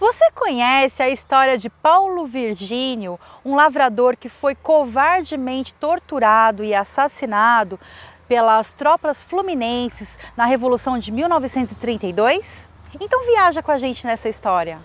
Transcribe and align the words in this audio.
Você 0.00 0.30
conhece 0.30 1.02
a 1.02 1.08
história 1.08 1.58
de 1.58 1.68
Paulo 1.68 2.24
Virgínio, 2.24 3.18
um 3.44 3.56
lavrador 3.56 4.16
que 4.16 4.28
foi 4.28 4.54
covardemente 4.54 5.74
torturado 5.74 6.62
e 6.62 6.72
assassinado 6.72 7.80
pelas 8.28 8.70
tropas 8.70 9.20
fluminenses 9.20 10.16
na 10.36 10.46
Revolução 10.46 11.00
de 11.00 11.10
1932? 11.10 12.70
Então 13.00 13.26
viaja 13.26 13.60
com 13.60 13.72
a 13.72 13.78
gente 13.78 14.06
nessa 14.06 14.28
história. 14.28 14.78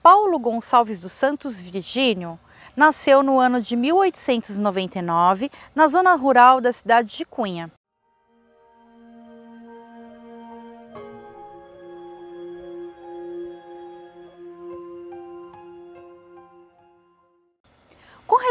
Paulo 0.00 0.38
Gonçalves 0.38 1.00
dos 1.00 1.10
Santos 1.10 1.60
Virgínio 1.60 2.38
nasceu 2.76 3.24
no 3.24 3.40
ano 3.40 3.60
de 3.60 3.74
1899 3.74 5.50
na 5.74 5.88
zona 5.88 6.14
rural 6.14 6.60
da 6.60 6.72
cidade 6.72 7.16
de 7.16 7.24
Cunha. 7.24 7.72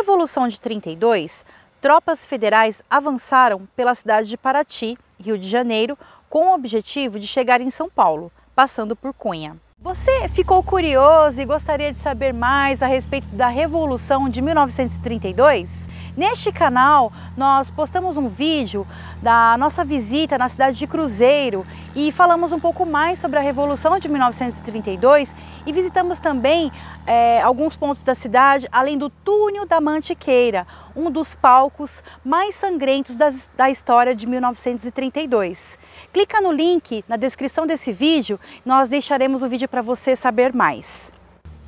Revolução 0.09 0.47
de 0.47 0.59
32, 0.59 1.45
tropas 1.79 2.25
federais 2.25 2.81
avançaram 2.89 3.67
pela 3.75 3.93
cidade 3.93 4.27
de 4.27 4.37
Paraty, 4.37 4.97
Rio 5.19 5.37
de 5.37 5.47
Janeiro, 5.47 5.95
com 6.27 6.47
o 6.47 6.55
objetivo 6.55 7.19
de 7.19 7.27
chegar 7.27 7.61
em 7.61 7.69
São 7.69 7.87
Paulo, 7.87 8.31
passando 8.55 8.95
por 8.95 9.13
Cunha. 9.13 9.55
Você 9.79 10.27
ficou 10.29 10.63
curioso 10.63 11.39
e 11.39 11.45
gostaria 11.45 11.93
de 11.93 11.99
saber 11.99 12.33
mais 12.33 12.81
a 12.81 12.87
respeito 12.87 13.27
da 13.27 13.49
Revolução 13.49 14.27
de 14.27 14.41
1932? 14.41 15.87
Neste 16.19 16.51
canal, 16.51 17.13
nós 17.37 17.71
postamos 17.71 18.17
um 18.17 18.27
vídeo 18.27 18.85
da 19.21 19.55
nossa 19.57 19.85
visita 19.85 20.37
na 20.37 20.49
cidade 20.49 20.77
de 20.77 20.85
Cruzeiro 20.85 21.65
e 21.95 22.11
falamos 22.11 22.51
um 22.51 22.59
pouco 22.59 22.85
mais 22.85 23.19
sobre 23.19 23.39
a 23.39 23.41
Revolução 23.41 23.97
de 23.97 24.09
1932 24.09 25.33
e 25.65 25.71
visitamos 25.71 26.19
também 26.19 26.73
é, 27.07 27.41
alguns 27.41 27.77
pontos 27.77 28.03
da 28.03 28.13
cidade, 28.13 28.67
além 28.69 28.97
do 28.97 29.09
Túnel 29.09 29.65
da 29.65 29.79
Mantiqueira, 29.79 30.67
um 30.93 31.09
dos 31.09 31.35
palcos 31.35 32.03
mais 32.21 32.53
sangrentos 32.53 33.15
das, 33.15 33.49
da 33.55 33.69
história 33.69 34.13
de 34.13 34.27
1932. 34.27 35.79
Clica 36.11 36.41
no 36.41 36.51
link 36.51 37.01
na 37.07 37.15
descrição 37.15 37.65
desse 37.65 37.93
vídeo, 37.93 38.37
nós 38.65 38.89
deixaremos 38.89 39.41
o 39.41 39.47
vídeo 39.47 39.69
para 39.69 39.81
você 39.81 40.17
saber 40.17 40.53
mais. 40.53 41.13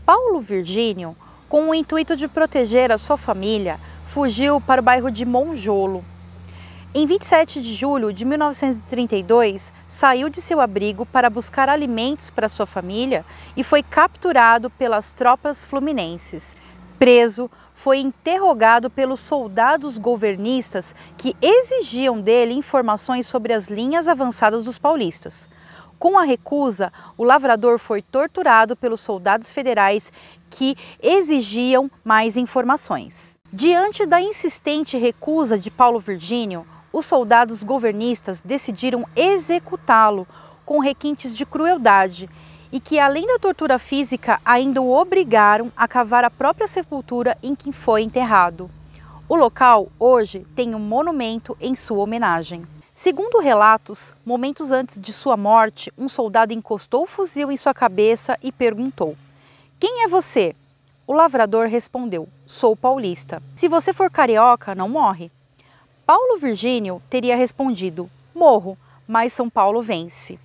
Paulo 0.05 0.41
Virgínio, 0.41 1.15
com 1.47 1.69
o 1.69 1.73
intuito 1.73 2.17
de 2.17 2.27
proteger 2.27 2.91
a 2.91 2.97
sua 2.97 3.17
família, 3.17 3.79
fugiu 4.11 4.59
para 4.59 4.81
o 4.81 4.83
bairro 4.83 5.09
de 5.09 5.25
Monjolo. 5.25 6.03
Em 6.93 7.05
27 7.05 7.61
de 7.61 7.73
julho 7.73 8.11
de 8.11 8.25
1932, 8.25 9.71
saiu 9.87 10.27
de 10.27 10.41
seu 10.41 10.59
abrigo 10.59 11.05
para 11.05 11.29
buscar 11.29 11.69
alimentos 11.69 12.29
para 12.29 12.49
sua 12.49 12.65
família 12.65 13.23
e 13.55 13.63
foi 13.63 13.81
capturado 13.81 14.69
pelas 14.69 15.13
tropas 15.13 15.63
fluminenses. 15.63 16.57
Preso, 16.99 17.49
foi 17.73 17.99
interrogado 17.99 18.89
pelos 18.89 19.21
soldados 19.21 19.97
governistas 19.97 20.93
que 21.17 21.33
exigiam 21.41 22.19
dele 22.19 22.53
informações 22.53 23.25
sobre 23.25 23.53
as 23.53 23.69
linhas 23.69 24.09
avançadas 24.09 24.65
dos 24.65 24.77
paulistas. 24.77 25.47
Com 25.97 26.19
a 26.19 26.25
recusa, 26.25 26.91
o 27.17 27.23
lavrador 27.23 27.79
foi 27.79 28.01
torturado 28.01 28.75
pelos 28.75 28.99
soldados 28.99 29.53
federais 29.53 30.11
que 30.49 30.75
exigiam 31.01 31.89
mais 32.03 32.35
informações. 32.35 33.30
Diante 33.53 34.05
da 34.05 34.21
insistente 34.21 34.97
recusa 34.97 35.59
de 35.59 35.69
Paulo 35.69 35.99
Virgínio, 35.99 36.65
os 36.93 37.05
soldados 37.05 37.63
governistas 37.63 38.39
decidiram 38.39 39.05
executá-lo 39.13 40.25
com 40.65 40.79
requintes 40.79 41.35
de 41.35 41.45
crueldade 41.45 42.29
e 42.71 42.79
que, 42.79 42.97
além 42.97 43.27
da 43.27 43.37
tortura 43.37 43.77
física, 43.77 44.39
ainda 44.45 44.81
o 44.81 44.89
obrigaram 44.89 45.69
a 45.75 45.85
cavar 45.85 46.23
a 46.23 46.31
própria 46.31 46.65
sepultura 46.65 47.37
em 47.43 47.53
que 47.53 47.73
foi 47.73 48.03
enterrado. 48.03 48.71
O 49.27 49.35
local, 49.35 49.91
hoje, 49.99 50.47
tem 50.55 50.73
um 50.73 50.79
monumento 50.79 51.57
em 51.59 51.75
sua 51.75 51.97
homenagem. 51.97 52.65
Segundo 52.93 53.41
relatos, 53.41 54.15
momentos 54.25 54.71
antes 54.71 54.97
de 54.97 55.11
sua 55.11 55.35
morte, 55.35 55.91
um 55.97 56.07
soldado 56.07 56.53
encostou 56.53 57.03
o 57.03 57.07
fuzil 57.07 57.51
em 57.51 57.57
sua 57.57 57.73
cabeça 57.73 58.37
e 58.41 58.49
perguntou: 58.49 59.17
Quem 59.77 60.05
é 60.05 60.07
você? 60.07 60.55
O 61.11 61.13
lavrador 61.13 61.67
respondeu: 61.67 62.29
Sou 62.45 62.73
paulista. 62.73 63.43
Se 63.57 63.67
você 63.67 63.91
for 63.91 64.09
carioca, 64.09 64.73
não 64.73 64.87
morre. 64.87 65.29
Paulo 66.05 66.37
Virgínio 66.37 67.01
teria 67.09 67.35
respondido: 67.35 68.09
Morro, 68.33 68.77
mas 69.05 69.33
São 69.33 69.49
Paulo 69.49 69.81
vence. 69.81 70.39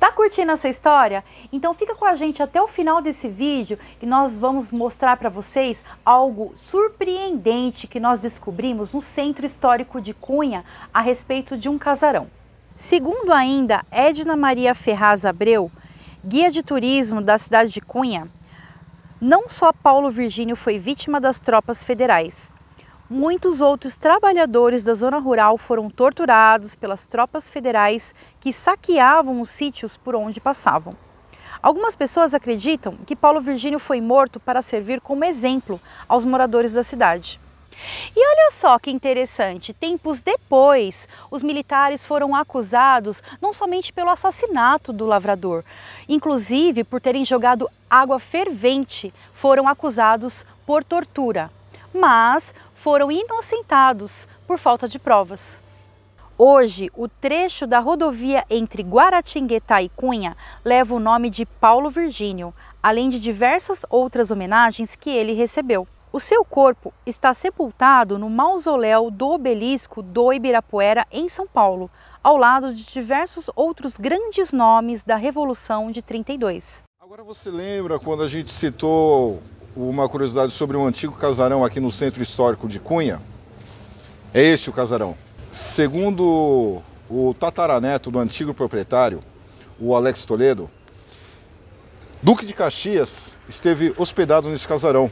Tá 0.00 0.10
curtindo 0.10 0.50
essa 0.50 0.66
história? 0.66 1.22
Então 1.52 1.74
fica 1.74 1.94
com 1.94 2.06
a 2.06 2.16
gente 2.16 2.42
até 2.42 2.58
o 2.62 2.66
final 2.66 3.02
desse 3.02 3.28
vídeo 3.28 3.78
e 4.00 4.06
nós 4.06 4.38
vamos 4.38 4.70
mostrar 4.70 5.18
para 5.18 5.28
vocês 5.28 5.84
algo 6.06 6.52
surpreendente 6.54 7.86
que 7.86 8.00
nós 8.00 8.22
descobrimos 8.22 8.94
no 8.94 9.00
Centro 9.02 9.44
Histórico 9.44 10.00
de 10.00 10.14
Cunha 10.14 10.64
a 10.94 11.02
respeito 11.02 11.54
de 11.54 11.68
um 11.68 11.76
casarão. 11.76 12.28
Segundo 12.78 13.30
ainda 13.30 13.84
Edna 13.90 14.36
Maria 14.36 14.74
Ferraz 14.74 15.22
Abreu, 15.22 15.70
guia 16.24 16.50
de 16.50 16.62
turismo 16.62 17.20
da 17.20 17.36
cidade 17.36 17.70
de 17.70 17.82
Cunha, 17.82 18.26
não 19.24 19.48
só 19.48 19.72
Paulo 19.72 20.10
Virgínio 20.10 20.56
foi 20.56 20.80
vítima 20.80 21.20
das 21.20 21.38
tropas 21.38 21.84
federais. 21.84 22.52
Muitos 23.08 23.60
outros 23.60 23.94
trabalhadores 23.94 24.82
da 24.82 24.94
zona 24.94 25.18
rural 25.18 25.56
foram 25.56 25.88
torturados 25.88 26.74
pelas 26.74 27.06
tropas 27.06 27.48
federais 27.48 28.12
que 28.40 28.52
saqueavam 28.52 29.40
os 29.40 29.48
sítios 29.48 29.96
por 29.96 30.16
onde 30.16 30.40
passavam. 30.40 30.96
Algumas 31.62 31.94
pessoas 31.94 32.34
acreditam 32.34 32.96
que 33.06 33.14
Paulo 33.14 33.40
Virgínio 33.40 33.78
foi 33.78 34.00
morto 34.00 34.40
para 34.40 34.60
servir 34.60 35.00
como 35.00 35.24
exemplo 35.24 35.80
aos 36.08 36.24
moradores 36.24 36.72
da 36.72 36.82
cidade. 36.82 37.40
E 38.14 38.18
olha 38.18 38.50
só 38.52 38.78
que 38.78 38.90
interessante, 38.90 39.72
tempos 39.72 40.20
depois, 40.20 41.08
os 41.30 41.42
militares 41.42 42.04
foram 42.04 42.34
acusados 42.34 43.22
não 43.40 43.52
somente 43.52 43.92
pelo 43.92 44.10
assassinato 44.10 44.92
do 44.92 45.06
lavrador, 45.06 45.64
inclusive 46.08 46.84
por 46.84 47.00
terem 47.00 47.24
jogado 47.24 47.70
água 47.88 48.18
fervente, 48.18 49.12
foram 49.34 49.66
acusados 49.66 50.44
por 50.66 50.84
tortura, 50.84 51.50
mas 51.92 52.54
foram 52.74 53.10
inocentados 53.10 54.26
por 54.46 54.58
falta 54.58 54.88
de 54.88 54.98
provas. 54.98 55.40
Hoje, 56.36 56.90
o 56.94 57.06
trecho 57.06 57.66
da 57.66 57.78
rodovia 57.78 58.44
entre 58.50 58.82
Guaratinguetá 58.82 59.82
e 59.82 59.88
Cunha 59.88 60.36
leva 60.64 60.94
o 60.94 60.98
nome 60.98 61.30
de 61.30 61.44
Paulo 61.46 61.90
Virgínio, 61.90 62.52
além 62.82 63.08
de 63.08 63.20
diversas 63.20 63.84
outras 63.88 64.30
homenagens 64.30 64.96
que 64.96 65.10
ele 65.10 65.34
recebeu. 65.34 65.86
O 66.14 66.20
seu 66.20 66.44
corpo 66.44 66.92
está 67.06 67.32
sepultado 67.32 68.18
no 68.18 68.28
mausoléu 68.28 69.10
do 69.10 69.30
obelisco 69.30 70.02
do 70.02 70.30
Ibirapuera, 70.30 71.06
em 71.10 71.26
São 71.26 71.46
Paulo, 71.46 71.90
ao 72.22 72.36
lado 72.36 72.74
de 72.74 72.84
diversos 72.84 73.48
outros 73.56 73.96
grandes 73.96 74.52
nomes 74.52 75.02
da 75.02 75.16
Revolução 75.16 75.90
de 75.90 76.02
32. 76.02 76.82
Agora 77.00 77.24
você 77.24 77.50
lembra 77.50 77.98
quando 77.98 78.22
a 78.22 78.28
gente 78.28 78.50
citou 78.50 79.42
uma 79.74 80.06
curiosidade 80.06 80.52
sobre 80.52 80.76
um 80.76 80.84
antigo 80.84 81.16
casarão 81.16 81.64
aqui 81.64 81.80
no 81.80 81.90
centro 81.90 82.22
histórico 82.22 82.68
de 82.68 82.78
Cunha? 82.78 83.18
É 84.34 84.42
esse 84.42 84.68
o 84.68 84.72
casarão. 84.74 85.16
Segundo 85.50 86.82
o 87.08 87.34
tataraneto 87.40 88.10
do 88.10 88.18
antigo 88.18 88.52
proprietário, 88.52 89.20
o 89.80 89.96
Alex 89.96 90.26
Toledo, 90.26 90.68
Duque 92.22 92.44
de 92.44 92.52
Caxias 92.52 93.34
esteve 93.48 93.94
hospedado 93.96 94.50
nesse 94.50 94.68
casarão 94.68 95.10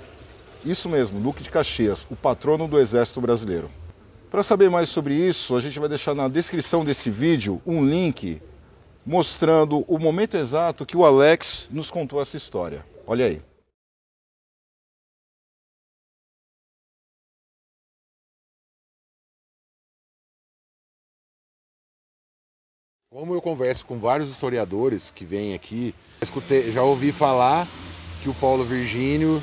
isso 0.65 0.89
mesmo, 0.89 1.21
Duque 1.21 1.43
de 1.43 1.51
Caxias, 1.51 2.07
o 2.11 2.17
patrono 2.17 2.69
do 2.69 2.79
Exército 2.79 3.21
Brasileiro. 3.21 3.71
Para 4.31 4.43
saber 4.43 4.71
mais 4.71 4.89
sobre 4.89 5.15
isso, 5.15 5.57
a 5.57 5.61
gente 5.61 5.79
vai 5.79 5.89
deixar 5.89 6.15
na 6.15 6.29
descrição 6.29 6.85
desse 6.85 7.11
vídeo 7.11 7.61
um 7.67 7.85
link 7.85 8.41
mostrando 9.05 9.85
o 9.89 9.99
momento 9.99 10.37
exato 10.37 10.87
que 10.87 10.97
o 10.97 11.05
Alex 11.05 11.69
nos 11.71 11.91
contou 11.91 12.21
essa 12.21 12.37
história. 12.37 12.85
Olha 13.07 13.27
aí. 13.27 13.43
Como 23.13 23.35
eu 23.35 23.43
converso 23.43 23.85
com 23.85 23.99
vários 23.99 24.31
historiadores 24.31 25.11
que 25.11 25.25
vêm 25.25 25.53
aqui, 25.53 25.93
escutei, 26.23 26.71
já 26.71 26.85
ouvi 26.85 27.11
falar 27.11 27.67
que 28.23 28.29
o 28.29 28.35
Paulo 28.35 28.63
Virgínio 28.63 29.43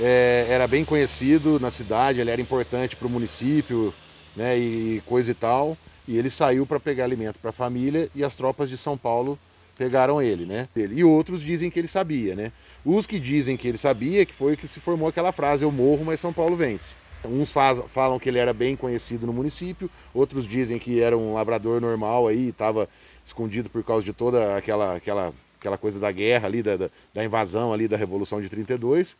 é, 0.00 0.46
era 0.48 0.66
bem 0.66 0.84
conhecido 0.84 1.60
na 1.60 1.70
cidade, 1.70 2.20
ele 2.20 2.30
era 2.30 2.40
importante 2.40 2.96
para 2.96 3.06
o 3.06 3.10
município 3.10 3.92
né, 4.34 4.58
e 4.58 5.02
coisa 5.06 5.30
e 5.30 5.34
tal. 5.34 5.76
E 6.08 6.16
ele 6.18 6.30
saiu 6.30 6.66
para 6.66 6.80
pegar 6.80 7.04
alimento 7.04 7.38
para 7.38 7.50
a 7.50 7.52
família 7.52 8.08
e 8.14 8.24
as 8.24 8.34
tropas 8.34 8.68
de 8.68 8.76
São 8.76 8.96
Paulo 8.96 9.38
pegaram 9.76 10.20
ele, 10.20 10.44
né? 10.44 10.68
E 10.76 11.02
outros 11.04 11.40
dizem 11.40 11.70
que 11.70 11.78
ele 11.78 11.88
sabia, 11.88 12.34
né? 12.34 12.52
Os 12.84 13.06
que 13.06 13.18
dizem 13.18 13.56
que 13.56 13.66
ele 13.66 13.78
sabia, 13.78 14.26
que 14.26 14.34
foi 14.34 14.56
que 14.56 14.66
se 14.66 14.78
formou 14.80 15.08
aquela 15.08 15.32
frase, 15.32 15.64
eu 15.64 15.72
morro, 15.72 16.04
mas 16.04 16.20
São 16.20 16.32
Paulo 16.32 16.56
vence. 16.56 16.96
Uns 17.24 17.50
faz, 17.50 17.80
falam 17.88 18.18
que 18.18 18.28
ele 18.28 18.38
era 18.38 18.52
bem 18.52 18.76
conhecido 18.76 19.26
no 19.26 19.32
município, 19.32 19.90
outros 20.12 20.46
dizem 20.46 20.78
que 20.78 21.00
era 21.00 21.16
um 21.16 21.34
lavrador 21.34 21.80
normal 21.80 22.26
aí, 22.26 22.48
estava 22.48 22.88
escondido 23.24 23.70
por 23.70 23.82
causa 23.84 24.04
de 24.04 24.12
toda 24.12 24.56
aquela, 24.56 24.96
aquela, 24.96 25.32
aquela 25.58 25.78
coisa 25.78 25.98
da 25.98 26.10
guerra 26.10 26.46
ali, 26.46 26.62
da, 26.62 26.76
da, 26.76 26.90
da 27.14 27.24
invasão 27.24 27.72
ali 27.72 27.86
da 27.86 27.96
Revolução 27.96 28.40
de 28.40 28.48
32. 28.48 29.16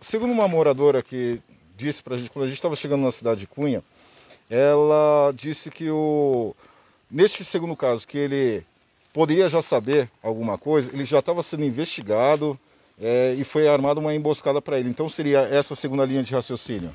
Segundo 0.00 0.32
uma 0.32 0.48
moradora 0.48 1.02
que 1.02 1.40
disse 1.76 2.02
para 2.02 2.14
a 2.14 2.18
gente, 2.18 2.30
quando 2.30 2.44
a 2.44 2.48
gente 2.48 2.56
estava 2.56 2.76
chegando 2.76 3.02
na 3.02 3.12
cidade 3.12 3.40
de 3.40 3.46
Cunha, 3.46 3.82
ela 4.48 5.32
disse 5.34 5.70
que 5.70 5.90
o 5.90 6.54
neste 7.10 7.44
segundo 7.44 7.76
caso 7.76 8.06
que 8.06 8.18
ele 8.18 8.64
poderia 9.12 9.48
já 9.48 9.62
saber 9.62 10.10
alguma 10.22 10.58
coisa, 10.58 10.90
ele 10.92 11.04
já 11.04 11.20
estava 11.20 11.42
sendo 11.42 11.64
investigado 11.64 12.58
é, 13.00 13.34
e 13.38 13.44
foi 13.44 13.68
armada 13.68 14.00
uma 14.00 14.14
emboscada 14.14 14.60
para 14.60 14.78
ele. 14.78 14.88
Então 14.88 15.08
seria 15.08 15.40
essa 15.40 15.74
segunda 15.74 16.04
linha 16.04 16.22
de 16.22 16.34
raciocínio? 16.34 16.92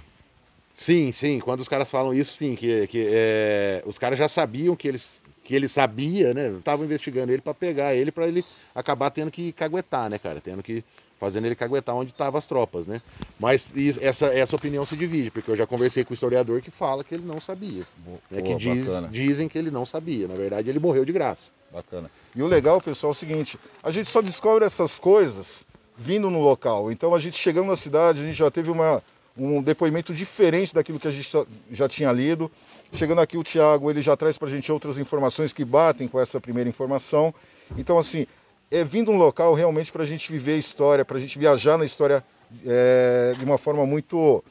Sim, 0.74 1.12
sim. 1.12 1.40
Quando 1.40 1.60
os 1.60 1.68
caras 1.68 1.90
falam 1.90 2.14
isso, 2.14 2.36
sim, 2.36 2.56
que, 2.56 2.88
que 2.88 3.08
é, 3.10 3.84
os 3.86 3.98
caras 3.98 4.18
já 4.18 4.28
sabiam 4.28 4.76
que 4.76 4.88
eles 4.88 5.22
que 5.44 5.56
ele 5.56 5.68
sabia, 5.68 6.34
né? 6.34 6.50
Estavam 6.58 6.86
investigando 6.86 7.32
ele 7.32 7.42
para 7.42 7.54
pegar 7.54 7.96
ele, 7.96 8.12
para 8.12 8.28
ele 8.28 8.46
acabar 8.74 9.10
tendo 9.10 9.32
que 9.32 9.52
caguetar, 9.52 10.10
né, 10.10 10.20
cara? 10.20 10.40
Tendo 10.40 10.62
que 10.62 10.84
fazendo 11.22 11.46
ele 11.46 11.54
caguetar 11.54 11.96
onde 11.96 12.10
estavam 12.10 12.40
as 12.40 12.48
tropas, 12.48 12.88
né? 12.88 13.00
Mas 13.40 13.72
essa, 14.02 14.26
essa 14.26 14.56
opinião 14.56 14.84
se 14.84 14.98
divide, 14.98 15.30
porque 15.30 15.52
eu 15.52 15.56
já 15.56 15.68
conversei 15.68 16.04
com 16.04 16.10
o 16.10 16.16
historiador 16.16 16.64
que 16.64 16.72
fala 16.72 17.04
que 17.04 17.14
ele 17.14 17.24
não 17.24 17.40
sabia. 17.40 17.86
Né? 18.32 18.42
que 18.42 18.56
diz, 18.56 18.88
dizem 19.12 19.48
que 19.48 19.56
ele 19.56 19.70
não 19.70 19.86
sabia. 19.86 20.28
Na 20.28 20.34
verdade, 20.34 20.68
ele 20.68 20.80
morreu 20.80 21.06
de 21.06 21.14
graça. 21.14 21.52
Bacana. 21.72 22.10
E 22.36 22.42
o 22.42 22.48
legal, 22.48 22.82
pessoal, 22.82 23.12
é 23.12 23.16
o 23.16 23.16
seguinte: 23.16 23.60
a 23.84 23.92
gente 23.92 24.10
só 24.10 24.20
descobre 24.20 24.66
essas 24.66 24.98
coisas 24.98 25.64
vindo 25.96 26.28
no 26.32 26.42
local. 26.42 26.92
Então, 26.92 27.14
a 27.14 27.20
gente 27.20 27.38
chegando 27.38 27.68
na 27.68 27.76
cidade, 27.76 28.20
a 28.20 28.26
gente 28.26 28.36
já 28.36 28.50
teve 28.50 28.72
uma, 28.72 29.04
um 29.38 29.62
depoimento 29.62 30.16
diferente 30.16 30.74
daquilo 30.74 31.00
que 31.00 31.08
a 31.08 31.12
gente 31.12 31.30
já 31.72 31.88
tinha 31.88 32.12
lido. 32.12 32.52
Chegando 32.94 33.22
aqui, 33.22 33.38
o 33.38 33.44
Tiago 33.44 33.92
ele 33.92 34.02
já 34.02 34.18
traz 34.18 34.40
para 34.40 34.48
a 34.48 34.52
gente 34.52 34.72
outras 34.72 34.98
informações 34.98 35.54
que 35.54 35.64
batem 35.64 36.08
com 36.08 36.20
essa 36.20 36.42
primeira 36.42 36.68
informação. 36.68 37.32
Então, 37.78 38.00
assim, 38.00 38.26
é 38.72 38.84
vindo 38.86 39.12
um 39.12 39.18
local 39.18 39.54
realmente 39.54 39.92
para 39.92 40.04
a 40.04 40.06
gente 40.06 40.32
viver 40.32 40.54
a 40.54 40.58
história, 40.58 41.04
para 41.04 41.18
a 41.18 41.20
gente 41.20 41.38
viajar 41.38 41.78
na 41.78 41.84
história 41.84 42.24
é, 42.66 43.34
de 43.38 43.44
uma 43.44 43.58
forma 43.58 43.86
muito, 43.86 44.44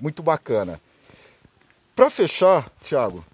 muito 0.00 0.22
bacana. 0.22 0.80
Para 1.94 2.08
fechar, 2.08 2.70
Tiago, 2.82 3.24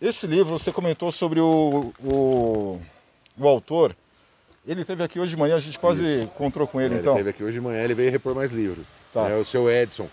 esse 0.00 0.26
livro 0.26 0.56
você 0.56 0.70
comentou 0.70 1.10
sobre 1.10 1.40
o, 1.40 1.92
o, 2.02 2.80
o, 3.36 3.48
autor. 3.48 3.96
Ele 4.66 4.84
teve 4.84 5.02
aqui 5.02 5.18
hoje 5.18 5.30
de 5.30 5.36
manhã, 5.36 5.56
a 5.56 5.60
gente 5.60 5.78
quase 5.78 6.02
Isso. 6.02 6.24
encontrou 6.24 6.68
com 6.68 6.80
ele, 6.80 6.94
é, 6.94 6.98
então. 6.98 7.14
Ele 7.14 7.20
teve 7.20 7.30
aqui 7.30 7.42
hoje 7.42 7.54
de 7.54 7.60
manhã, 7.60 7.82
ele 7.82 7.94
veio 7.94 8.10
repor 8.10 8.34
mais 8.34 8.52
livro. 8.52 8.84
Tá. 9.12 9.28
É 9.28 9.36
o 9.36 9.44
seu 9.44 9.70
Edson. 9.70 10.08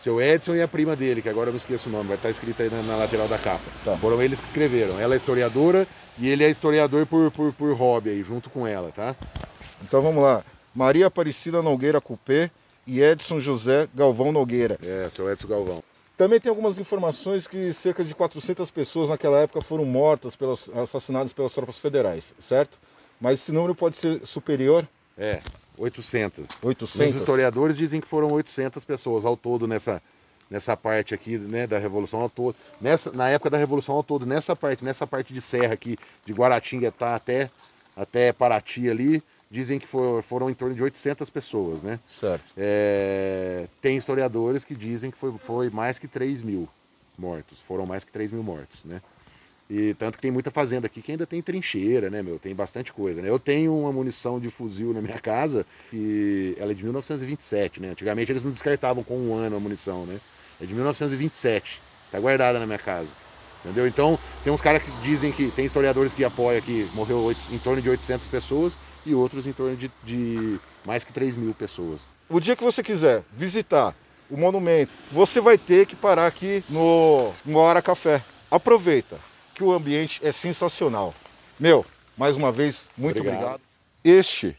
Seu 0.00 0.20
Edson 0.20 0.54
e 0.54 0.62
a 0.62 0.66
prima 0.66 0.96
dele, 0.96 1.20
que 1.20 1.28
agora 1.28 1.48
eu 1.48 1.52
não 1.52 1.58
esqueço 1.58 1.90
o 1.90 1.92
nome, 1.92 2.08
vai 2.08 2.16
estar 2.16 2.30
escrito 2.30 2.62
aí 2.62 2.70
na, 2.70 2.82
na 2.82 2.96
lateral 2.96 3.28
da 3.28 3.36
capa. 3.36 3.64
Tá. 3.84 3.96
Foram 3.98 4.22
eles 4.22 4.40
que 4.40 4.46
escreveram. 4.46 4.98
Ela 4.98 5.14
é 5.14 5.16
historiadora 5.16 5.86
e 6.18 6.26
ele 6.26 6.42
é 6.42 6.48
historiador 6.48 7.04
por, 7.06 7.30
por, 7.30 7.52
por 7.52 7.74
hobby 7.74 8.08
aí, 8.08 8.22
junto 8.22 8.48
com 8.48 8.66
ela, 8.66 8.90
tá? 8.90 9.14
Então 9.82 10.00
vamos 10.00 10.22
lá. 10.22 10.42
Maria 10.74 11.06
Aparecida 11.06 11.60
Nogueira 11.60 12.00
Cupê 12.00 12.50
e 12.86 13.02
Edson 13.02 13.40
José 13.40 13.88
Galvão 13.94 14.32
Nogueira. 14.32 14.78
É, 14.82 15.08
seu 15.10 15.30
Edson 15.30 15.48
Galvão. 15.48 15.82
Também 16.16 16.40
tem 16.40 16.48
algumas 16.50 16.78
informações 16.78 17.46
que 17.46 17.72
cerca 17.72 18.02
de 18.02 18.14
400 18.14 18.70
pessoas 18.70 19.10
naquela 19.10 19.40
época 19.40 19.62
foram 19.62 19.84
mortas, 19.84 20.34
pelas, 20.34 20.68
assassinadas 20.70 21.32
pelas 21.32 21.52
tropas 21.52 21.78
federais, 21.78 22.34
certo? 22.38 22.78
Mas 23.20 23.40
esse 23.40 23.52
número 23.52 23.74
pode 23.74 23.96
ser 23.96 24.26
superior? 24.26 24.86
É, 25.16 25.40
800. 25.80 26.62
800? 26.62 27.14
Os 27.14 27.20
historiadores 27.20 27.76
dizem 27.76 28.00
que 28.00 28.06
foram 28.06 28.30
800 28.32 28.84
pessoas 28.84 29.24
ao 29.24 29.36
todo 29.36 29.66
nessa, 29.66 30.02
nessa 30.50 30.76
parte 30.76 31.14
aqui, 31.14 31.38
né, 31.38 31.66
da 31.66 31.78
Revolução 31.78 32.20
ao 32.20 32.28
todo. 32.28 32.54
Nessa, 32.80 33.10
na 33.10 33.28
época 33.28 33.48
da 33.48 33.56
Revolução 33.56 33.94
ao 33.96 34.02
todo, 34.02 34.26
nessa 34.26 34.54
parte, 34.54 34.84
nessa 34.84 35.06
parte 35.06 35.32
de 35.32 35.40
serra 35.40 35.72
aqui, 35.72 35.96
de 36.24 36.32
Guaratinguetá 36.32 37.14
até, 37.14 37.50
até 37.96 38.32
Paraty 38.32 38.90
ali, 38.90 39.22
dizem 39.50 39.78
que 39.78 39.86
for, 39.86 40.22
foram 40.22 40.50
em 40.50 40.54
torno 40.54 40.74
de 40.74 40.82
800 40.82 41.28
pessoas, 41.30 41.82
né? 41.82 41.98
Certo. 42.06 42.44
É, 42.56 43.66
tem 43.80 43.96
historiadores 43.96 44.64
que 44.64 44.76
dizem 44.76 45.10
que 45.10 45.16
foi, 45.16 45.32
foi 45.38 45.70
mais 45.70 45.98
que 45.98 46.06
3 46.06 46.42
mil 46.42 46.68
mortos, 47.18 47.60
foram 47.60 47.86
mais 47.86 48.04
que 48.04 48.12
3 48.12 48.30
mil 48.30 48.42
mortos, 48.42 48.84
né? 48.84 49.00
E 49.70 49.94
tanto 49.94 50.16
que 50.16 50.22
tem 50.22 50.32
muita 50.32 50.50
fazenda 50.50 50.88
aqui 50.88 51.00
que 51.00 51.12
ainda 51.12 51.24
tem 51.24 51.40
trincheira, 51.40 52.10
né, 52.10 52.24
meu? 52.24 52.40
Tem 52.40 52.52
bastante 52.52 52.92
coisa, 52.92 53.22
né? 53.22 53.30
Eu 53.30 53.38
tenho 53.38 53.78
uma 53.78 53.92
munição 53.92 54.40
de 54.40 54.50
fuzil 54.50 54.92
na 54.92 55.00
minha 55.00 55.20
casa 55.20 55.64
que 55.90 56.56
ela 56.58 56.72
é 56.72 56.74
de 56.74 56.82
1927, 56.82 57.80
né? 57.80 57.90
Antigamente 57.90 58.32
eles 58.32 58.42
não 58.42 58.50
descartavam 58.50 59.04
com 59.04 59.16
um 59.16 59.32
ano 59.32 59.56
a 59.56 59.60
munição, 59.60 60.04
né? 60.04 60.18
É 60.60 60.66
de 60.66 60.74
1927. 60.74 61.80
Tá 62.10 62.18
guardada 62.18 62.58
na 62.58 62.66
minha 62.66 62.80
casa. 62.80 63.08
Entendeu? 63.64 63.86
Então, 63.86 64.18
tem 64.42 64.52
uns 64.52 64.60
caras 64.60 64.82
que 64.82 64.90
dizem 65.02 65.30
que 65.30 65.52
tem 65.52 65.66
historiadores 65.66 66.12
que 66.12 66.24
apoiam 66.24 66.60
que 66.60 66.90
morreu 66.92 67.32
em 67.52 67.58
torno 67.58 67.80
de 67.80 67.88
800 67.88 68.26
pessoas 68.26 68.76
e 69.06 69.14
outros 69.14 69.46
em 69.46 69.52
torno 69.52 69.76
de, 69.76 69.88
de 70.02 70.58
mais 70.84 71.04
que 71.04 71.12
3 71.12 71.36
mil 71.36 71.54
pessoas. 71.54 72.08
O 72.28 72.40
dia 72.40 72.56
que 72.56 72.64
você 72.64 72.82
quiser 72.82 73.22
visitar 73.32 73.94
o 74.28 74.36
monumento, 74.36 74.90
você 75.12 75.40
vai 75.40 75.56
ter 75.56 75.86
que 75.86 75.94
parar 75.94 76.26
aqui 76.26 76.64
no, 76.68 77.32
no 77.44 77.60
Ara 77.60 77.80
Café. 77.80 78.24
Aproveita 78.50 79.29
que 79.60 79.64
o 79.64 79.74
ambiente 79.74 80.26
é 80.26 80.32
sensacional. 80.32 81.14
Meu, 81.58 81.84
mais 82.16 82.34
uma 82.34 82.50
vez, 82.50 82.88
muito 82.96 83.18
obrigado. 83.18 83.40
obrigado. 83.40 83.60
Este 84.02 84.56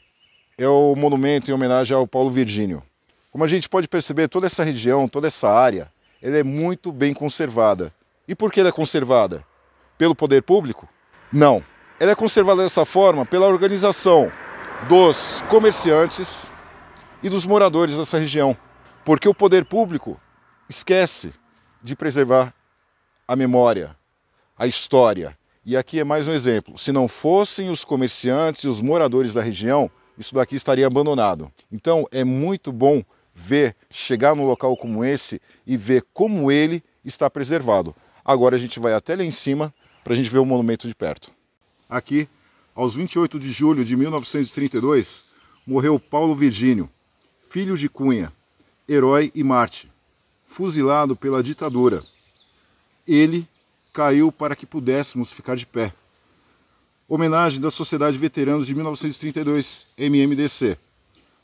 é 0.59 0.68
o 0.68 0.95
monumento 0.95 1.50
em 1.50 1.53
homenagem 1.56 1.98
ao 1.98 2.06
Paulo 2.06 2.30
Virgínio. 2.30 2.83
Como 3.31 3.44
a 3.44 3.48
gente 3.48 3.68
pode 3.68 3.88
perceber, 3.88 4.27
toda 4.27 4.45
essa 4.45 4.63
região, 4.63 5.07
toda 5.07 5.25
essa 5.25 5.50
área, 5.50 5.92
ela 6.21 6.38
é 6.38 6.44
muito 6.44 6.92
bem 6.92 7.15
conservada. 7.15 7.92
E 8.27 8.36
por 8.36 8.51
que 8.51 8.59
ela 8.59 8.69
é 8.69 8.71
conservada? 8.71 9.44
Pelo 9.98 10.13
poder 10.13 10.44
público? 10.44 10.88
Não. 11.33 11.63
Ela 12.00 12.12
é 12.12 12.15
conservada 12.15 12.62
dessa 12.62 12.86
forma 12.86 13.25
pela 13.25 13.48
organização 13.48 14.31
dos 14.88 15.42
comerciantes 15.50 16.51
e 17.24 17.30
dos 17.30 17.44
moradores 17.44 17.98
dessa 17.98 18.19
região. 18.19 18.56
Porque 19.03 19.27
o 19.27 19.33
poder 19.33 19.65
público 19.65 20.21
esquece 20.69 21.33
de 21.81 21.95
preservar 21.95 22.53
a 23.27 23.36
memória, 23.36 24.00
a 24.61 24.67
história. 24.67 25.35
E 25.65 25.75
aqui 25.75 25.99
é 25.99 26.03
mais 26.03 26.27
um 26.27 26.33
exemplo. 26.33 26.77
Se 26.77 26.91
não 26.91 27.07
fossem 27.07 27.71
os 27.71 27.83
comerciantes 27.83 28.63
e 28.63 28.67
os 28.67 28.79
moradores 28.79 29.33
da 29.33 29.41
região, 29.41 29.89
isso 30.19 30.35
daqui 30.35 30.55
estaria 30.55 30.85
abandonado. 30.85 31.51
Então 31.71 32.07
é 32.11 32.23
muito 32.23 32.71
bom 32.71 33.03
ver, 33.33 33.75
chegar 33.89 34.35
num 34.35 34.45
local 34.45 34.77
como 34.77 35.03
esse 35.03 35.41
e 35.65 35.75
ver 35.75 36.05
como 36.13 36.51
ele 36.51 36.83
está 37.03 37.27
preservado. 37.27 37.95
Agora 38.23 38.55
a 38.55 38.59
gente 38.59 38.79
vai 38.79 38.93
até 38.93 39.15
lá 39.15 39.23
em 39.23 39.31
cima 39.31 39.73
para 40.03 40.13
a 40.13 40.15
gente 40.15 40.29
ver 40.29 40.37
o 40.37 40.45
monumento 40.45 40.87
de 40.87 40.93
perto. 40.93 41.31
Aqui, 41.89 42.29
aos 42.75 42.93
28 42.93 43.39
de 43.39 43.51
julho 43.51 43.83
de 43.83 43.95
1932, 43.95 45.25
morreu 45.65 46.00
Paulo 46.00 46.36
Virgínio, 46.36 46.88
filho 47.50 47.75
de 47.75 47.89
Cunha, 47.89 48.31
herói 48.88 49.31
e 49.33 49.43
Marte, 49.43 49.91
fuzilado 50.45 51.15
pela 51.15 51.41
ditadura. 51.41 52.03
Ele 53.07 53.47
caiu 53.93 54.31
para 54.31 54.55
que 54.55 54.65
pudéssemos 54.65 55.31
ficar 55.31 55.55
de 55.55 55.65
pé. 55.65 55.93
Homenagem 57.07 57.60
da 57.60 57.69
Sociedade 57.69 58.17
Veteranos 58.17 58.67
de 58.67 58.74
1932, 58.74 59.86
MMDC 59.98 60.77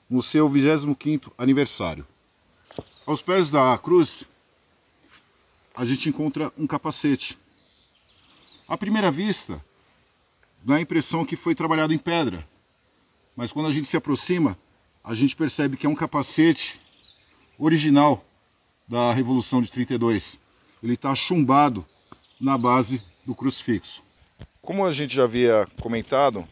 no 0.10 0.24
seu 0.24 0.50
25º 0.50 1.32
aniversário. 1.38 2.08
Aos 3.06 3.22
pés 3.22 3.50
da 3.50 3.78
cruz, 3.78 4.24
a 5.76 5.84
gente 5.84 6.08
encontra 6.08 6.52
um 6.58 6.66
capacete. 6.66 7.38
À 8.68 8.78
primeira 8.78 9.12
vista, 9.12 9.64
dá 10.64 10.76
a 10.76 10.82
impressão 10.82 11.26
que 11.26 11.36
foi 11.36 11.54
trabalhado 11.54 11.94
em 11.94 11.98
pedra, 11.98 12.48
mas 13.36 13.52
quando 13.52 13.68
a 13.68 13.74
gente 13.74 13.88
se 13.88 13.98
aproxima, 13.98 14.58
a 15.04 15.14
gente 15.14 15.36
percebe 15.36 15.78
que 15.78 15.86
é 15.86 15.90
um 15.90 15.96
capacete 15.96 16.82
original 17.58 18.26
da 18.88 19.14
Revolução 19.14 19.62
de 19.62 19.72
32. 19.72 20.40
Ele 20.82 20.94
está 20.94 21.14
chumbado 21.14 21.86
na 22.40 22.58
base 22.58 23.02
do 23.26 23.36
crucifixo. 23.36 24.04
Como 24.62 24.86
a 24.86 24.92
gente 24.92 25.16
já 25.16 25.24
havia 25.24 25.68
comentado, 25.82 26.48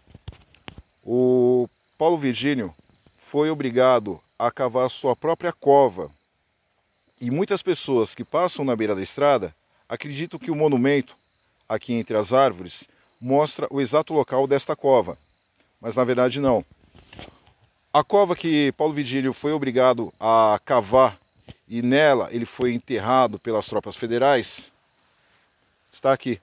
o 1.04 1.68
Paulo 1.98 2.18
Virgínio 2.18 2.74
foi 3.18 3.50
obrigado 3.50 4.20
a 4.38 4.52
cavar 4.52 4.90
sua 4.90 5.16
própria 5.16 5.52
cova. 5.52 6.10
E 7.20 7.30
muitas 7.32 7.62
pessoas 7.62 8.14
que 8.14 8.24
passam 8.24 8.66
na 8.66 8.76
beira 8.76 8.96
da 8.96 9.02
estrada 9.02 9.54
acreditam 9.88 10.40
que 10.40 10.52
o 10.52 10.56
monumento, 10.56 11.16
aqui 11.68 11.94
entre 11.94 12.18
as 12.18 12.34
árvores, 12.34 12.88
mostra 13.20 13.68
o 13.70 13.80
exato 13.80 14.14
local 14.14 14.48
desta 14.48 14.76
cova. 14.76 15.18
Mas 15.82 15.96
na 15.96 16.04
verdade 16.04 16.40
não. 16.40 16.66
A 17.94 18.04
cova 18.04 18.36
que 18.36 18.74
Paulo 18.74 18.94
Vigílio 18.94 19.34
foi 19.34 19.54
obrigado 19.54 20.14
a 20.20 20.60
cavar 20.66 21.18
e 21.68 21.82
nela 21.82 22.30
ele 22.32 22.46
foi 22.46 22.74
enterrado 22.74 23.40
pelas 23.40 23.68
tropas 23.68 23.96
federais 23.96 24.72
está 25.96 26.14
aqui, 26.14 26.40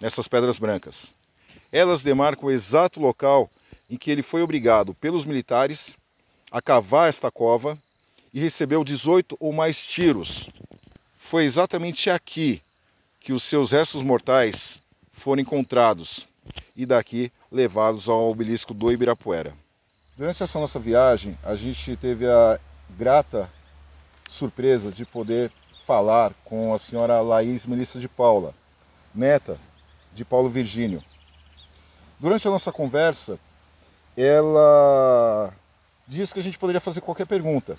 nessas 0.00 0.28
pedras 0.28 0.58
brancas. 0.58 1.12
Elas 1.72 2.02
demarcam 2.02 2.48
o 2.48 2.52
exato 2.52 3.00
local 3.00 3.50
em 3.88 3.96
que 3.96 4.10
ele 4.10 4.22
foi 4.22 4.42
obrigado 4.42 4.94
pelos 4.94 5.24
militares 5.24 5.96
a 6.50 6.60
cavar 6.60 7.08
esta 7.08 7.30
cova 7.30 7.78
e 8.32 8.40
recebeu 8.40 8.84
18 8.84 9.36
ou 9.40 9.52
mais 9.52 9.86
tiros 9.86 10.48
foi 11.24 11.46
exatamente 11.46 12.10
aqui 12.10 12.62
que 13.18 13.32
os 13.32 13.42
seus 13.42 13.72
restos 13.72 14.02
mortais 14.02 14.80
foram 15.14 15.40
encontrados 15.40 16.28
e 16.76 16.84
daqui 16.84 17.32
levados 17.50 18.08
ao 18.10 18.30
obelisco 18.30 18.74
do 18.74 18.92
Ibirapuera. 18.92 19.54
Durante 20.16 20.42
essa 20.42 20.60
nossa 20.60 20.78
viagem, 20.78 21.36
a 21.42 21.56
gente 21.56 21.96
teve 21.96 22.26
a 22.26 22.60
grata 22.90 23.50
surpresa 24.28 24.92
de 24.92 25.06
poder 25.06 25.50
falar 25.86 26.34
com 26.44 26.74
a 26.74 26.78
senhora 26.78 27.20
Laís 27.22 27.64
Melissa 27.64 27.98
de 27.98 28.06
Paula, 28.06 28.54
neta 29.14 29.58
de 30.12 30.24
Paulo 30.24 30.48
Virgínio. 30.48 31.02
Durante 32.18 32.46
a 32.48 32.50
nossa 32.50 32.72
conversa, 32.72 33.38
ela 34.16 35.52
disse 36.06 36.32
que 36.32 36.40
a 36.40 36.42
gente 36.42 36.58
poderia 36.58 36.80
fazer 36.80 37.00
qualquer 37.00 37.26
pergunta. 37.26 37.78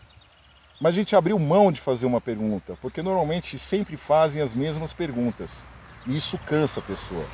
Mas 0.80 0.94
a 0.94 0.96
gente 0.96 1.16
abriu 1.16 1.40
mão 1.40 1.72
de 1.72 1.80
fazer 1.80 2.06
uma 2.06 2.20
pergunta, 2.20 2.78
porque 2.82 3.02
normalmente 3.02 3.58
sempre 3.58 3.96
fazem 3.96 4.42
as 4.42 4.54
mesmas 4.54 4.92
perguntas. 4.92 5.66
E 6.06 6.16
isso 6.16 6.38
cansa 6.38 6.80
a 6.80 6.84
pessoa. 6.84 7.26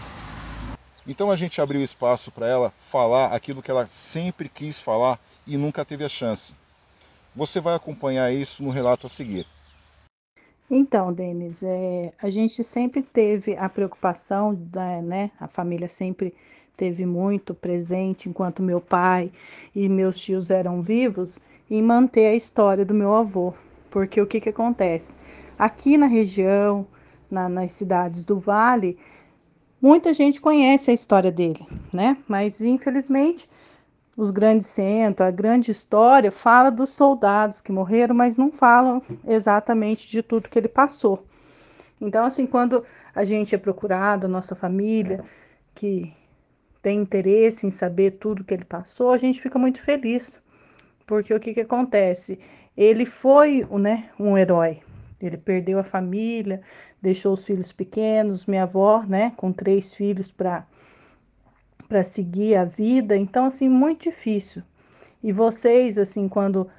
Então 1.07 1.31
a 1.31 1.35
gente 1.35 1.59
abriu 1.59 1.81
espaço 1.81 2.31
para 2.31 2.47
ela 2.47 2.71
falar 2.89 3.33
aquilo 3.33 3.61
que 3.61 3.71
ela 3.71 3.87
sempre 3.87 4.47
quis 4.47 4.79
falar 4.79 5.19
e 5.47 5.57
nunca 5.57 5.83
teve 5.83 6.05
a 6.05 6.09
chance. 6.09 6.53
Você 7.35 7.59
vai 7.59 7.75
acompanhar 7.75 8.31
isso 8.31 8.61
no 8.61 8.69
relato 8.69 9.07
a 9.07 9.09
seguir. 9.09 9.47
Então, 10.73 11.11
Denis, 11.11 11.61
é, 11.61 12.13
a 12.23 12.29
gente 12.29 12.63
sempre 12.63 13.01
teve 13.01 13.57
a 13.57 13.67
preocupação, 13.67 14.55
da, 14.55 15.01
né? 15.01 15.29
A 15.37 15.45
família 15.45 15.89
sempre 15.89 16.33
teve 16.77 17.05
muito 17.05 17.53
presente 17.53 18.29
enquanto 18.29 18.63
meu 18.63 18.79
pai 18.79 19.33
e 19.75 19.89
meus 19.89 20.17
tios 20.17 20.49
eram 20.49 20.81
vivos 20.81 21.39
em 21.69 21.81
manter 21.81 22.27
a 22.27 22.35
história 22.35 22.85
do 22.85 22.93
meu 22.93 23.13
avô. 23.13 23.53
Porque 23.89 24.21
o 24.21 24.25
que, 24.25 24.39
que 24.39 24.47
acontece? 24.47 25.13
Aqui 25.59 25.97
na 25.97 26.07
região, 26.07 26.87
na, 27.29 27.49
nas 27.49 27.73
cidades 27.73 28.23
do 28.23 28.39
Vale, 28.39 28.97
muita 29.81 30.13
gente 30.13 30.39
conhece 30.39 30.89
a 30.89 30.93
história 30.93 31.33
dele, 31.33 31.67
né? 31.91 32.15
Mas 32.29 32.61
infelizmente 32.61 33.49
os 34.17 34.31
grandes 34.31 34.67
centros, 34.67 35.27
a 35.27 35.31
grande 35.31 35.71
história 35.71 36.31
fala 36.31 36.69
dos 36.69 36.89
soldados 36.89 37.61
que 37.61 37.71
morreram, 37.71 38.13
mas 38.13 38.37
não 38.37 38.51
falam 38.51 39.01
exatamente 39.25 40.09
de 40.09 40.21
tudo 40.21 40.49
que 40.49 40.59
ele 40.59 40.67
passou. 40.67 41.25
Então, 41.99 42.25
assim, 42.25 42.45
quando 42.45 42.83
a 43.15 43.23
gente 43.23 43.55
é 43.55 43.57
procurado, 43.57 44.25
a 44.25 44.29
nossa 44.29 44.55
família, 44.55 45.23
que 45.75 46.13
tem 46.81 46.99
interesse 46.99 47.67
em 47.67 47.69
saber 47.69 48.11
tudo 48.11 48.43
que 48.43 48.53
ele 48.53 48.65
passou, 48.65 49.11
a 49.11 49.17
gente 49.17 49.41
fica 49.41 49.59
muito 49.59 49.81
feliz. 49.81 50.41
Porque 51.05 51.33
o 51.33 51.39
que, 51.39 51.53
que 51.53 51.61
acontece? 51.61 52.39
Ele 52.75 53.05
foi 53.05 53.65
né, 53.79 54.09
um 54.19 54.37
herói. 54.37 54.79
Ele 55.21 55.37
perdeu 55.37 55.77
a 55.77 55.83
família, 55.83 56.61
deixou 57.01 57.33
os 57.33 57.45
filhos 57.45 57.71
pequenos, 57.71 58.45
minha 58.45 58.63
avó, 58.63 59.03
né, 59.07 59.33
com 59.37 59.51
três 59.51 59.93
filhos 59.93 60.31
para 60.31 60.65
para 61.91 62.05
seguir 62.05 62.55
a 62.55 62.63
vida, 62.63 63.17
então 63.17 63.43
assim 63.43 63.67
muito 63.67 64.03
difícil. 64.03 64.63
E 65.21 65.33
vocês 65.33 65.97
assim 65.97 66.29
quando 66.29 66.69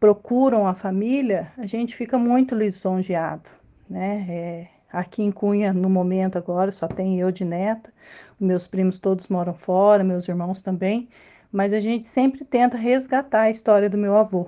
procuram 0.00 0.66
a 0.66 0.72
família, 0.72 1.52
a 1.58 1.66
gente 1.66 1.94
fica 1.94 2.16
muito 2.16 2.54
lisonjeado, 2.54 3.50
né? 3.86 4.26
É, 4.26 4.68
aqui 4.90 5.22
em 5.22 5.30
Cunha 5.30 5.74
no 5.74 5.90
momento 5.90 6.38
agora 6.38 6.72
só 6.72 6.88
tem 6.88 7.20
eu 7.20 7.30
de 7.30 7.44
neta, 7.44 7.92
meus 8.40 8.66
primos 8.66 8.98
todos 8.98 9.28
moram 9.28 9.52
fora, 9.52 10.02
meus 10.02 10.26
irmãos 10.26 10.62
também, 10.62 11.06
mas 11.52 11.74
a 11.74 11.80
gente 11.80 12.06
sempre 12.06 12.46
tenta 12.46 12.78
resgatar 12.78 13.42
a 13.42 13.50
história 13.50 13.90
do 13.90 13.98
meu 13.98 14.16
avô, 14.16 14.46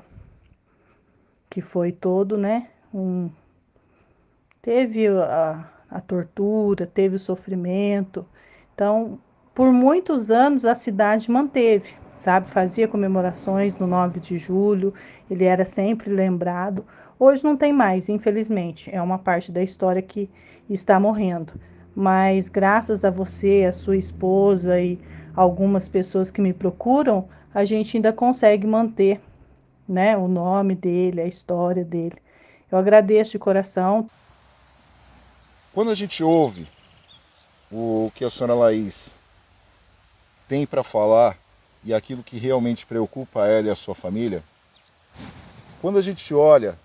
que 1.50 1.61
foi 1.61 1.92
todo, 1.92 2.38
né? 2.38 2.68
Um 2.95 3.28
teve 4.62 5.06
a, 5.09 5.71
a 5.90 6.00
tortura, 6.00 6.87
teve 6.87 7.16
o 7.16 7.21
sofrimento. 7.21 8.26
Então, 8.75 9.21
por 9.57 9.73
muitos 9.73 10.31
anos 10.31 10.67
a 10.67 10.75
cidade 10.75 11.31
manteve, 11.31 11.95
sabe? 12.15 12.47
Fazia 12.47 12.87
comemorações 12.87 13.79
no 13.79 13.87
9 13.87 14.21
de 14.21 14.37
julho, 14.37 14.93
ele 15.31 15.45
era 15.45 15.65
sempre 15.65 16.11
lembrado. 16.11 16.85
Hoje 17.19 17.43
não 17.43 17.57
tem 17.57 17.73
mais, 17.73 18.11
infelizmente. 18.11 18.95
É 18.95 19.01
uma 19.01 19.19
parte 19.19 19.51
da 19.51 19.63
história 19.63 20.03
que 20.03 20.29
está 20.69 21.01
morrendo. 21.01 21.55
Mas 21.95 22.51
graças 22.51 23.03
a 23.03 23.11
você, 23.11 23.65
a 23.67 23.73
sua 23.73 23.97
esposa 23.97 24.79
e 24.79 24.99
algumas 25.35 25.89
pessoas 25.89 26.31
que 26.31 26.43
me 26.43 26.53
procuram, 26.53 27.27
a 27.55 27.65
gente 27.65 27.97
ainda 27.97 28.13
consegue 28.13 28.67
manter, 28.67 29.23
né, 29.89 30.19
o 30.19 30.29
nome 30.29 30.75
dele, 30.75 31.23
a 31.23 31.27
história 31.27 31.83
dele. 31.83 32.17
Eu 32.71 32.77
agradeço 32.77 33.33
de 33.33 33.39
coração. 33.39 34.07
Quando 35.73 35.91
a 35.91 35.95
gente 35.95 36.23
ouve 36.23 36.69
o 37.73 38.13
que 38.15 38.23
a 38.23 38.29
senhora 38.29 38.53
Laís 38.53 39.16
tem 40.49 40.67
para 40.67 40.83
falar 40.83 41.37
e 41.85 41.95
aquilo 41.95 42.23
que 42.23 42.38
realmente 42.38 42.87
preocupa 42.87 43.47
ela 43.47 43.69
e 43.69 43.71
a 43.71 43.75
sua 43.75 43.95
família, 43.95 44.43
quando 45.81 45.99
a 45.99 46.03
gente 46.03 46.35
olha 46.35 46.79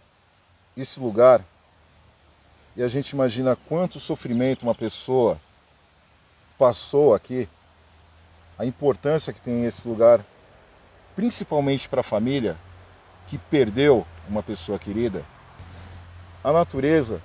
esse 0.76 1.00
lugar 1.00 1.44
e 2.76 2.84
a 2.84 2.88
gente 2.88 3.10
imagina 3.10 3.56
quanto 3.56 4.00
sofrimento 4.00 4.64
uma 4.64 4.76
pessoa 4.76 5.40
passou 6.58 7.16
aqui, 7.16 7.50
a 8.58 8.66
importância 8.66 9.34
que 9.34 9.42
tem 9.42 9.66
esse 9.66 9.88
lugar, 9.88 10.24
principalmente 11.16 11.90
para 11.90 12.02
a 12.02 12.04
família 12.04 12.56
que 13.28 13.38
perdeu 13.38 14.06
uma 14.30 14.44
pessoa 14.44 14.78
querida, 14.78 15.26
a 16.44 16.52
natureza 16.52 17.22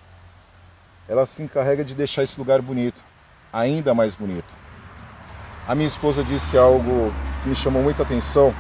ela 1.09 1.26
se 1.26 1.43
encarrega 1.43 1.85
de 1.85 1.95
deixar 1.95 2.23
esse 2.23 2.38
lugar 2.38 2.61
bonito, 2.62 3.05
ainda 3.52 3.95
mais 3.95 4.14
bonito. 4.14 4.65
A 5.68 5.75
minha 5.75 5.88
esposa 5.88 6.23
disse 6.23 6.56
algo 6.56 7.12
que 7.42 7.49
me 7.49 7.56
chamou 7.56 7.82
muita 7.82 8.04
atenção, 8.04 8.54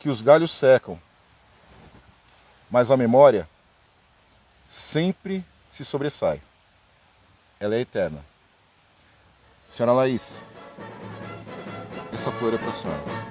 que 0.00 0.08
os 0.08 0.20
galhos 0.20 0.50
secam, 0.50 0.98
mas 2.68 2.90
a 2.90 2.96
memória 2.96 3.48
sempre 4.66 5.44
se 5.70 5.84
sobressai. 5.84 6.42
Ela 7.60 7.76
é 7.76 7.80
eterna. 7.80 8.18
Senhora 9.70 9.92
Laís, 9.92 10.42
essa 12.12 12.32
flor 12.32 12.52
é 12.52 12.58
para 12.58 12.70
a 12.70 12.72
senhora. 12.72 13.25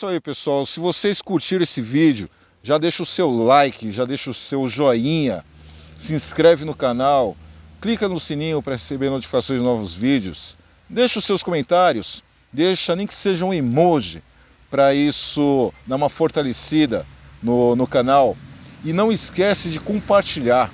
Isso 0.00 0.06
aí, 0.06 0.18
pessoal. 0.18 0.64
Se 0.64 0.80
vocês 0.80 1.20
curtiram 1.20 1.62
esse 1.62 1.82
vídeo, 1.82 2.30
já 2.62 2.78
deixa 2.78 3.02
o 3.02 3.06
seu 3.06 3.30
like, 3.30 3.92
já 3.92 4.06
deixa 4.06 4.30
o 4.30 4.34
seu 4.34 4.66
joinha, 4.66 5.44
se 5.98 6.14
inscreve 6.14 6.64
no 6.64 6.74
canal, 6.74 7.36
clica 7.82 8.08
no 8.08 8.18
sininho 8.18 8.62
para 8.62 8.76
receber 8.76 9.10
notificações 9.10 9.60
de 9.60 9.64
novos 9.64 9.92
vídeos, 9.92 10.56
deixa 10.88 11.18
os 11.18 11.26
seus 11.26 11.42
comentários, 11.42 12.24
deixa 12.50 12.96
nem 12.96 13.06
que 13.06 13.12
seja 13.12 13.44
um 13.44 13.52
emoji 13.52 14.22
para 14.70 14.94
isso 14.94 15.70
dar 15.86 15.96
uma 15.96 16.08
fortalecida 16.08 17.04
no, 17.42 17.76
no 17.76 17.86
canal. 17.86 18.38
E 18.82 18.94
não 18.94 19.12
esquece 19.12 19.68
de 19.68 19.78
compartilhar. 19.78 20.72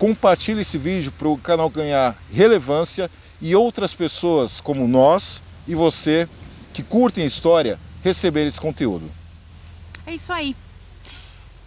Compartilhe 0.00 0.62
esse 0.62 0.78
vídeo 0.78 1.12
para 1.12 1.28
o 1.28 1.38
canal 1.38 1.70
ganhar 1.70 2.20
relevância 2.32 3.08
e 3.40 3.54
outras 3.54 3.94
pessoas 3.94 4.60
como 4.60 4.88
nós 4.88 5.44
e 5.64 5.76
você 5.76 6.28
que 6.72 6.82
curtem 6.82 7.22
a 7.22 7.28
história 7.28 7.78
receber 8.04 8.46
esse 8.46 8.60
conteúdo. 8.60 9.10
É 10.06 10.14
isso 10.14 10.30
aí. 10.30 10.54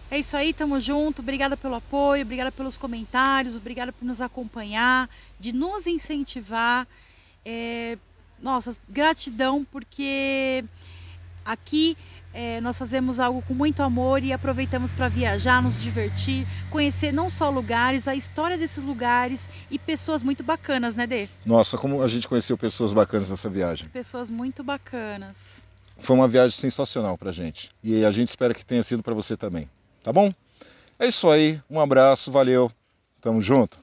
É 0.08 0.20
isso 0.20 0.36
aí, 0.36 0.52
tamo 0.54 0.78
junto. 0.78 1.20
Obrigada 1.20 1.56
pelo 1.56 1.74
apoio, 1.74 2.22
obrigada 2.22 2.52
pelos 2.52 2.78
comentários, 2.78 3.56
obrigada 3.56 3.92
por 3.92 4.04
nos 4.04 4.20
acompanhar, 4.20 5.10
de 5.38 5.52
nos 5.52 5.88
incentivar. 5.88 6.86
É, 7.44 7.98
nossa, 8.40 8.74
gratidão, 8.88 9.66
porque 9.70 10.64
aqui 11.44 11.96
é, 12.32 12.60
nós 12.60 12.78
fazemos 12.78 13.18
algo 13.18 13.42
com 13.42 13.52
muito 13.52 13.82
amor 13.82 14.22
e 14.22 14.32
aproveitamos 14.32 14.92
para 14.92 15.08
viajar, 15.08 15.60
nos 15.60 15.82
divertir, 15.82 16.46
conhecer 16.70 17.12
não 17.12 17.28
só 17.28 17.50
lugares, 17.50 18.06
a 18.06 18.14
história 18.14 18.56
desses 18.56 18.84
lugares 18.84 19.48
e 19.68 19.76
pessoas 19.76 20.22
muito 20.22 20.44
bacanas, 20.44 20.94
né, 20.94 21.04
Dê? 21.04 21.28
Nossa, 21.44 21.76
como 21.76 22.00
a 22.00 22.06
gente 22.06 22.28
conheceu 22.28 22.56
pessoas 22.56 22.92
bacanas 22.92 23.28
nessa 23.28 23.50
viagem. 23.50 23.88
Pessoas 23.88 24.30
muito 24.30 24.62
bacanas. 24.62 25.57
Foi 25.98 26.16
uma 26.16 26.28
viagem 26.28 26.56
sensacional 26.56 27.18
pra 27.18 27.32
gente 27.32 27.70
e 27.82 28.04
a 28.04 28.10
gente 28.10 28.28
espera 28.28 28.54
que 28.54 28.64
tenha 28.64 28.82
sido 28.82 29.02
para 29.02 29.14
você 29.14 29.36
também, 29.36 29.68
tá 30.02 30.12
bom? 30.12 30.32
É 30.98 31.06
isso 31.06 31.28
aí, 31.28 31.60
um 31.68 31.78
abraço, 31.78 32.32
valeu, 32.32 32.70
tamo 33.20 33.42
junto. 33.42 33.78